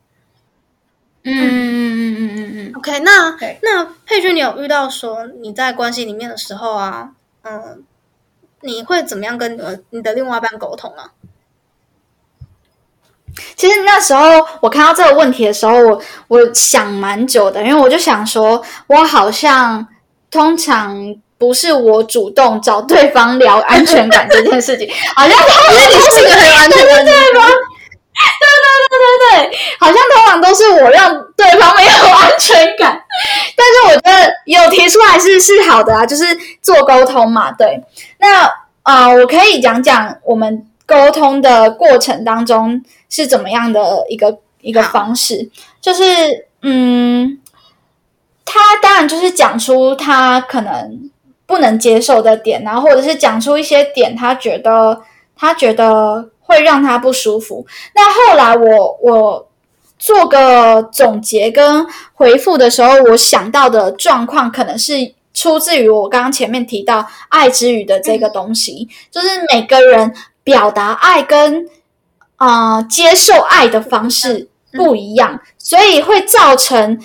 [1.28, 2.72] 嗯嗯嗯嗯嗯嗯。
[2.76, 7.10] OK，那那佩君，你有遇到说你在关系里面的时候啊，
[7.44, 7.84] 嗯，
[8.62, 11.12] 你会怎么样跟呃你的另外一半沟通啊？
[13.56, 19.88] 其实那时候我看到这个问题的时候，我我想蛮久的，因为我就想说，我好像
[20.32, 27.46] 通常不是我主动找对方聊安全感这件事情，好像因为你是一个很有安全感的人吗？
[27.46, 27.77] 对
[28.40, 33.02] 对对对对对，好像通常都是我让对方没有安全感，
[33.56, 36.26] 但是我觉得有提出来是是好的啊，就是
[36.62, 37.52] 做沟通嘛。
[37.52, 37.84] 对，
[38.20, 38.52] 那
[38.84, 40.68] 啊，我可以讲讲我们。
[40.88, 45.50] 沟通的过程当中是怎么样的一个一个方式，
[45.82, 47.38] 就是嗯，
[48.46, 51.12] 他当然就是讲出他可能
[51.46, 55.02] 不能接受的点，然后或者是讲出一些点，他觉得
[55.36, 57.63] 他觉得会让他不舒服。
[57.93, 59.48] 那后来我我
[60.00, 65.13] 做个总结跟回复的时候，我想到的状况可能是。
[65.33, 70.12] 出自于我刚刚前面提到爱之语的这个东西，就是每个人
[70.43, 71.69] 表达爱跟
[72.37, 77.00] 啊接受爱的方式不一样，所以会造成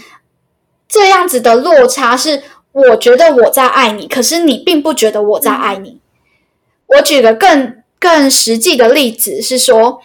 [0.89, 2.17] 这样子的落差。
[2.17, 6.01] 是我觉得我在爱你，可是你并不觉得我在爱你。
[6.87, 10.01] 我举个更更实际的例子是说，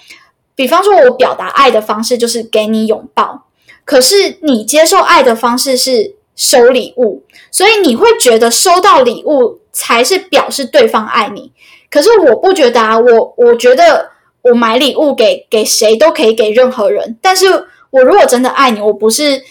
[0.54, 3.48] 比方说我表达爱的方式就是给你拥抱，
[3.84, 7.24] 可是你接受爱的方式是收礼物。
[7.50, 11.52] 所以你会觉得收到礼物才是表示对方爱你，
[11.90, 14.12] 可是我不觉得啊，我我觉得
[14.44, 17.48] 我买礼物给给谁都可以给任何人，但是
[17.90, 19.42] 我如果真的爱你，我不是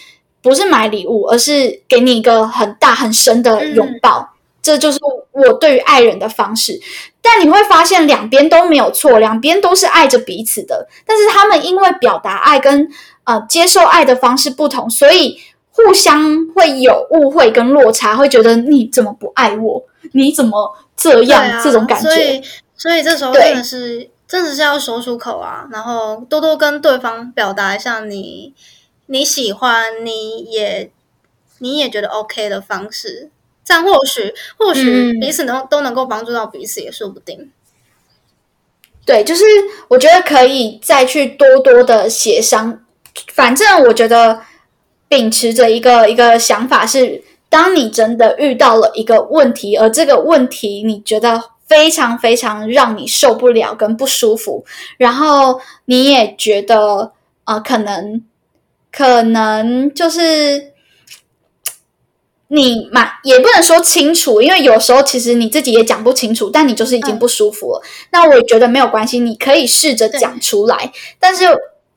[0.41, 4.29] 不是买礼物，而是给你一个很大很深的拥抱，
[4.67, 4.99] 这就是
[5.31, 6.79] 我对于爱人的方式。
[7.21, 12.89] 但你会发现两边都没有错，两边都是爱着彼此的，但是他们因为表达爱跟
[13.23, 15.39] 呃接受爱的方式不同，所以。
[15.79, 19.85] 互相会有误会跟落差，会觉得你怎么不爱我？
[20.13, 21.61] 你怎么这样？
[21.63, 22.09] 这种感觉。
[22.09, 22.41] 所以，
[22.75, 28.55] 所以这时候真的是，真的是要说出口啊，然后多多跟对方表达一下你
[29.05, 30.89] 你喜欢，你也
[31.59, 33.29] 你也觉得 OK 的方式，
[33.67, 37.51] 这样或许或许彼此能都能够帮助到彼此，也说不定。
[39.05, 39.43] 对，就是
[39.89, 42.85] 我觉得可以再去多多的协商，
[43.33, 44.41] 反正我觉得。
[45.09, 54.65] 秉持着一个一个想法是，当你真的遇到了一个问题，而这个问题你觉得非常非常让你受不了跟不舒服，
[54.97, 57.13] 然后你也觉得
[57.45, 58.21] 呃，可能
[58.91, 60.73] 可能就是
[62.49, 67.81] 你嘛也不能说清楚，因为有时候其实你自己也讲不清楚，但你就是已经不舒服了。
[68.11, 71.45] 那我觉得没有关系，你可以试着讲出来，但是。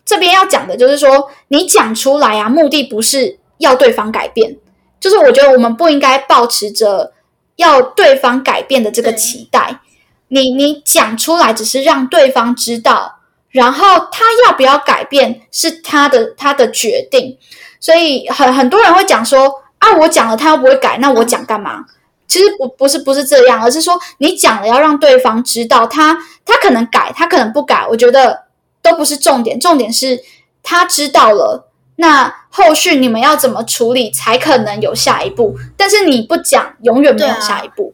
[0.03, 4.57] 这边要讲的就是说，你讲出来啊，目的不是要对方改变，
[4.98, 7.12] 就是我觉得我们不应该保持着
[7.55, 9.78] 要对方改变的这个期待。
[10.26, 13.20] 你你讲出来只是让对方知道，
[13.51, 17.38] 然后他要不要改变是他的他的决定。
[17.78, 21.85] 所以很很多人会讲说啊，我讲了他又不会改，那我讲干嘛？
[22.26, 26.16] 其实不不是不是这样，而是说你讲了要让对方知道，他
[26.47, 27.87] 他可能改，他可能不改。
[27.91, 28.45] 我觉得。
[28.83, 30.22] 都不是重点，重点是
[30.62, 35.55] 他知道了，那后续你们要怎么处理才可能有下一步？
[35.76, 37.93] 但是你不讲，永远没有下一步。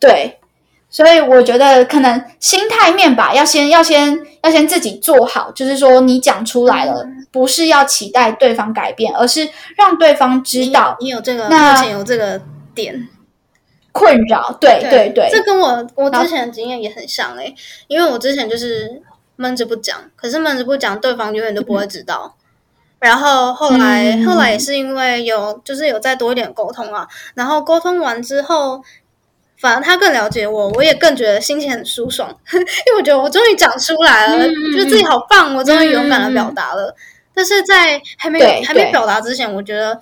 [0.00, 0.40] 对，
[0.96, 12.40] 所以我觉得可能心态面吧，要先要先要先自己做好，就是说你讲出来了，不是要期待对方改变，而是让对方知道你有这个目前有这个
[12.74, 13.08] 点
[13.92, 14.56] 困扰。
[14.58, 17.54] 对对对，这跟我我之前的经验也很像诶，
[17.88, 19.02] 因为我之前就是。
[19.38, 22.34] 闷着不讲，可是闷着不讲，对方永远都不会知道。
[22.98, 27.06] 然后后来，后来也是因为有，就是有再多一点沟通啊。
[27.34, 28.82] 然后沟通完之后，
[29.58, 36.94] 反而他更了解我，我也更觉得心情很舒爽， 因为我觉得我终于讲出来了，觉得自己好棒，我终于勇敢的表达了。
[37.34, 40.00] 但是在还没有还没表达之前，我觉得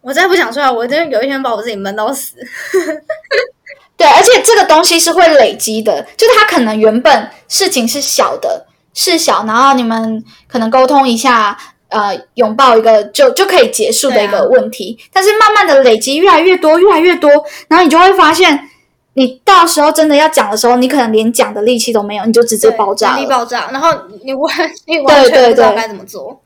[0.00, 2.36] 我再不讲出来，我真的有一天把我自己闷到死。
[3.96, 8.66] 对，而且这个东西是会累积的，就他可能原本事情是小的。
[8.92, 14.96] 事小，然后你们可能沟通一下，呃，拥抱一个就就可以结束的一个问题。
[15.12, 17.28] 但是慢慢的累积越来越多，越来越多，
[17.66, 18.68] 然后你就会发现，
[19.14, 23.26] 你到时候真的要讲的时候，你可能连讲的力气都没有，你就直接爆炸了。
[23.26, 23.90] 爆炸，然后
[24.24, 24.52] 你完
[24.86, 26.40] 你完全不知道该怎么做，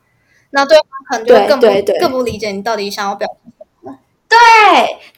[0.51, 3.97] 那对方可能就更不更不理解你到底想要表达什么。
[4.27, 4.37] 对，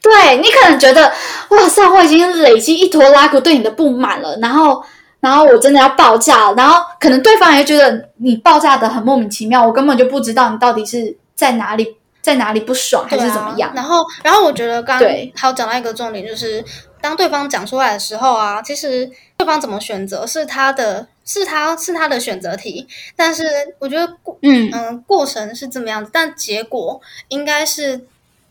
[0.02, 1.12] 对你可能觉得，
[1.50, 4.82] 哇塞，我已经累积一坨拉骨对你的不满了，然后。
[5.22, 13.70] 然后我真的要爆炸，然后可能对方也觉得你爆炸的很莫名其妙，我根本就不知道你到底是在哪里，在哪里不爽还是怎么样。
[13.72, 16.60] 然后，然后我觉得刚还有讲到一个重点，就是
[17.02, 22.86] 当对方讲出来的时候啊，其实对方怎么选择是他的，是他是他的选择题。
[23.14, 23.44] 但是
[23.80, 28.06] 我觉得过，嗯嗯，过程是怎么样子，但结果应该是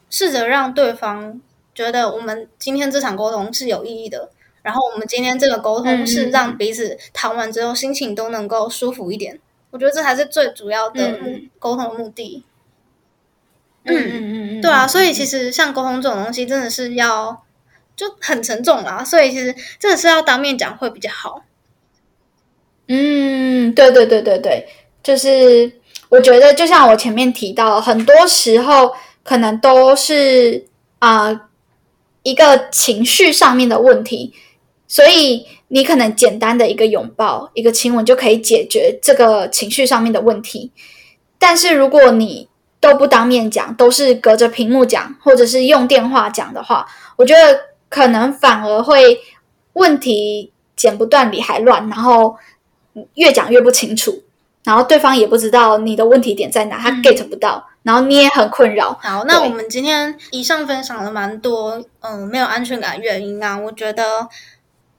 [0.10, 1.42] 试着让对方
[1.74, 4.30] 觉得我们今天这场沟通是有意义的。
[4.62, 9.40] 然后我们今天这个沟通是让彼此谈完之后心情都能够舒服一点，
[9.72, 11.20] 我觉得这才是最主要的
[11.58, 12.44] 沟通的目的。
[13.86, 17.44] 嗯嗯嗯嗯，对啊，所以其实像沟通这种东西，真的是要
[18.02, 21.44] 就很沉重啦，所以其实这个是要当面讲会比较好。
[22.88, 24.68] 嗯，对对对对对，
[25.04, 25.72] 就是
[26.10, 28.92] 我觉得，就像我前面提到，很多时候
[29.22, 30.66] 可能都是
[30.98, 31.50] 啊、
[32.24, 34.34] 一个情绪上面的问题，
[34.88, 40.72] 所以你可能简单的一个拥抱、一个亲吻就可以解决这个情绪上面的问题。
[41.38, 42.50] 但是如果你
[42.80, 46.84] 都不当面讲，都是隔着屏幕讲，或者是用电话讲的话，
[47.16, 47.60] 我觉得
[47.92, 49.20] 可能反而会
[49.74, 52.38] 问题剪不断理还乱，然后
[53.14, 54.24] 越讲越不清楚，
[54.64, 58.98] 然后对方也不知道你的问题点在哪，他嗯 get 不到，然后你也很困扰。
[59.02, 63.60] 好，那我们今天以上分享了蛮多，嗯，没有安全感的原因啊。
[63.60, 64.28] 我觉得，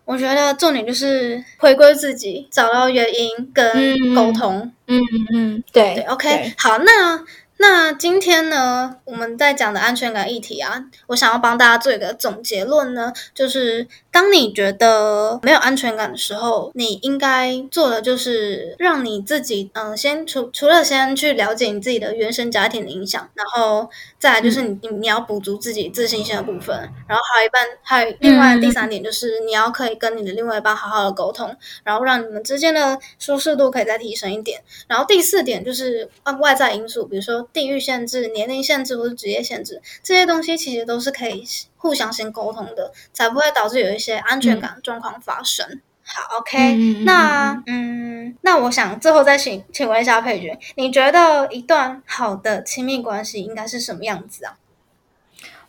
[0.04, 4.70] 我觉得重点就是回归自己，找到原因跟嗯沟通。
[4.86, 7.18] 嗯嗯嗯，对对，OK，好，那
[7.58, 23.88] 那今天呢，我们在讲的安全感议题啊，我想要帮大家做一个总结论呢，就是当你觉得没有安全感的时候，你应该做的就是让你自己，嗯、先除除了先去了解你自己的原生家庭的影响，然后
[24.18, 26.76] 再来就是你、你你要补足自己自信心的部分，
[27.06, 34.60] 然后还有一半，还有另外嗯第三点就是你要可以跟你的另外一半好好的沟通，然后让你们之间的舒适度可以再提升一点。
[34.88, 41.44] 然后第四点就是外外在因素，比如说地域限制、年龄限制或者职业限制，这些东西其实都是可以
[41.76, 45.80] 互相先沟通的，才不会导致有一些安全感状况发生。
[46.04, 46.74] 好，OK，、
[47.04, 54.56] 那嗯，那我想最后再请请问一下佩君，你觉得一段好的亲密关系应该是什么样子啊？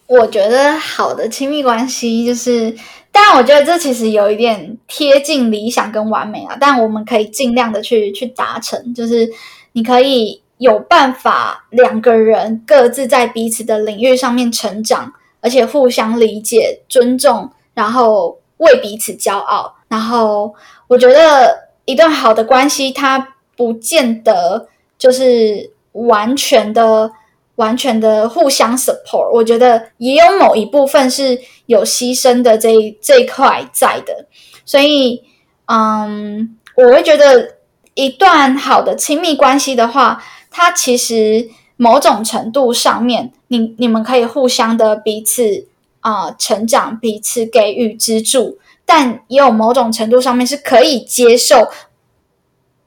[0.05, 2.75] 我觉得好的亲密关系就是，
[3.11, 9.31] 但我觉得这其实有一点贴近理想跟完美啊，但我们可以尽量的去去达成，就是
[9.71, 15.11] 你可以有办法两个人各自在彼此的领域上面成长，
[15.41, 19.75] 而且互相理解、尊重，然后为彼此骄傲。
[19.89, 20.53] 然后
[20.87, 21.55] 我觉得
[21.85, 27.11] 一段好的关系，它不见得就是完全的。
[27.57, 32.67] 完全的互相 support，我觉得也有某一部分是有牺牲的这
[32.99, 34.25] 这一块在的，
[34.65, 35.21] 所以，
[35.67, 37.57] 嗯，我会觉得
[37.93, 40.19] 一段好的亲密关系的话，
[40.55, 45.65] 它其实某种程度上面，你你们可以互相的彼此
[46.01, 51.67] 啊、呃成长，彼此给予支柱，但也有某种程度上面是可以接受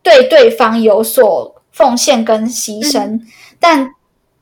[0.01, 3.21] 对对方有所奉献跟牺牲，
[3.59, 3.91] 但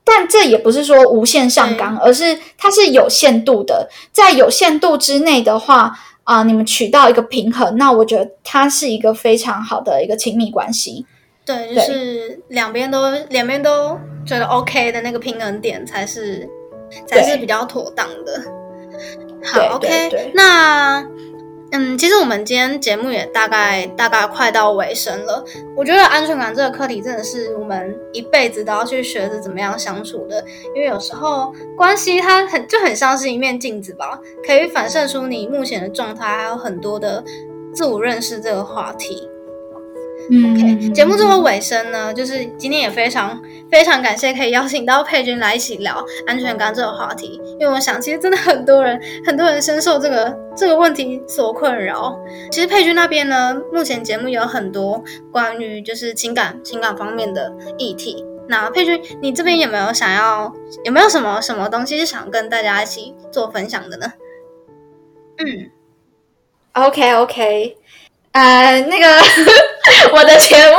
[0.03, 11.07] 但这也不是说无限上纲，而是它是有限度的，在有限度之内的话，啊、你们取到一个平衡，那我觉得它是一个非常好的一个亲密关系。
[11.45, 16.49] 对，就是两边都两边都觉得 OK 的那个平衡点才是
[17.05, 18.41] 才是比较妥当的。
[19.43, 21.05] 好，OK，那
[21.71, 25.43] 嗯，其实我们今天节目也大概大概快到尾声了。
[25.75, 30.43] 我觉得安全感这个课题真的是我们一辈子都要去学着怎么样相处的，
[30.73, 37.23] 因为有时候关系它很就很像是一面镜子吧，可以反射出你目前的状态，还有很多的
[37.73, 39.29] 自我认识这个话题。
[40.31, 52.17] 嗯 OK，节目最后尾声呢，就是今天也非常非常感谢可以邀请到佩君来一起聊安全感这个话题，因为我想其实真的很多人很多人深受这个这个问题所困扰。
[52.51, 58.25] 其实佩君那边呢，目前节目有很多关于就是情感情感方面的议题。
[58.47, 60.53] 那佩君，你这边有没有想要
[60.83, 64.13] 有没有什么什么东西是想跟大家一起做分享的呢？
[65.37, 65.71] 嗯
[66.73, 67.77] ，OK OK，
[68.33, 69.05] 呃，那个
[70.11, 70.77] 我的节目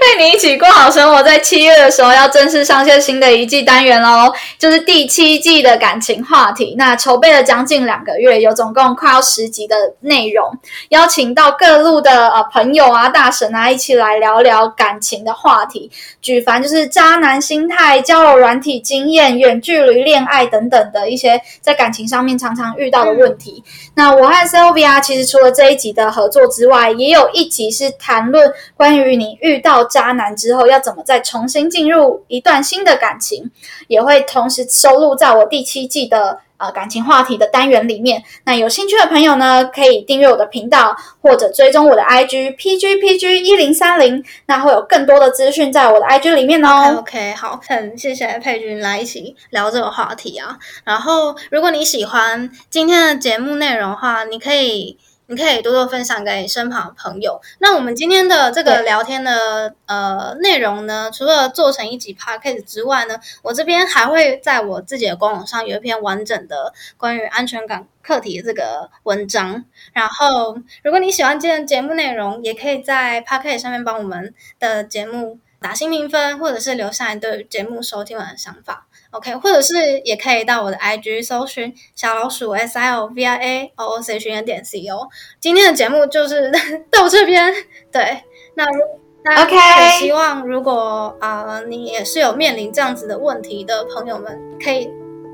[0.00, 6.74] 陪你一起过好生活，在七月的时候要正式上线新的一季单元喽，就是第七季的感情话题。
[6.76, 10.44] 那筹备了将近两个月，有总共快要十集的内容，
[10.90, 15.90] 邀请到各路的呃朋友啊、大神啊，一起来聊聊感情的话题，
[16.20, 23.64] 举凡就是渣男心态、交友软体经验、远距离恋爱等等的一些在感情上面常常遇到的问题。
[23.94, 33.50] 那我和 Sylvia 其实除了这一集的合作之外，也有一集是谈论关于你遇到渣男之后要怎么再重新进入一段新的感情，
[33.88, 38.22] 也会同时收录在我第七季的呃感情话题的单元里面。
[38.44, 46.96] 那有兴趣的朋友呢，可以订阅我的频道或者追踪我的 IG PGPG 一零三零，那会有更多的资讯在我的 IG 里面哦。
[46.98, 50.58] OK，好，很谢谢佩君来一起聊这个话题啊。
[50.84, 57.40] 然后，如果你喜欢今天的节目内容的话，你可以你可以多多分享给你身旁的朋友。
[57.58, 69.64] 那我们今天的这个聊天的呃内容呢，除了做成一集 podcast 之外呢，我这边还会在我自己的官网上有一篇完整的关于安全感课题的这个文章。
[69.92, 78.86] 然后，如果你喜欢今天的节目内容，也可以在 podcast 上面帮我们的节目打新评分，或者是留下你对节目收听完的想法。
[79.14, 85.08] OK，或者是也可以到我的 IG 搜寻小老鼠 S I O V I A O O C 训练点 C O。
[85.40, 86.50] 今天的节目就是
[86.90, 87.54] 到这边，
[87.92, 88.80] 对，那如
[89.24, 94.90] 那 OK 也希望如果啊、呃你也是有面临这样子的问题的朋友们，可以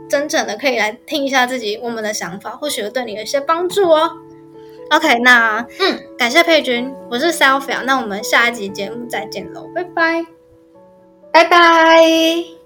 [0.08, 4.10] 真正的可以来听一下自己我们的想法，或许会对你有一些帮助哦。
[4.90, 10.26] OK，那嗯，感谢佩君，我是 Sophia，那我们下一集节目再见喽，拜拜。
[11.32, 12.59] 拜拜。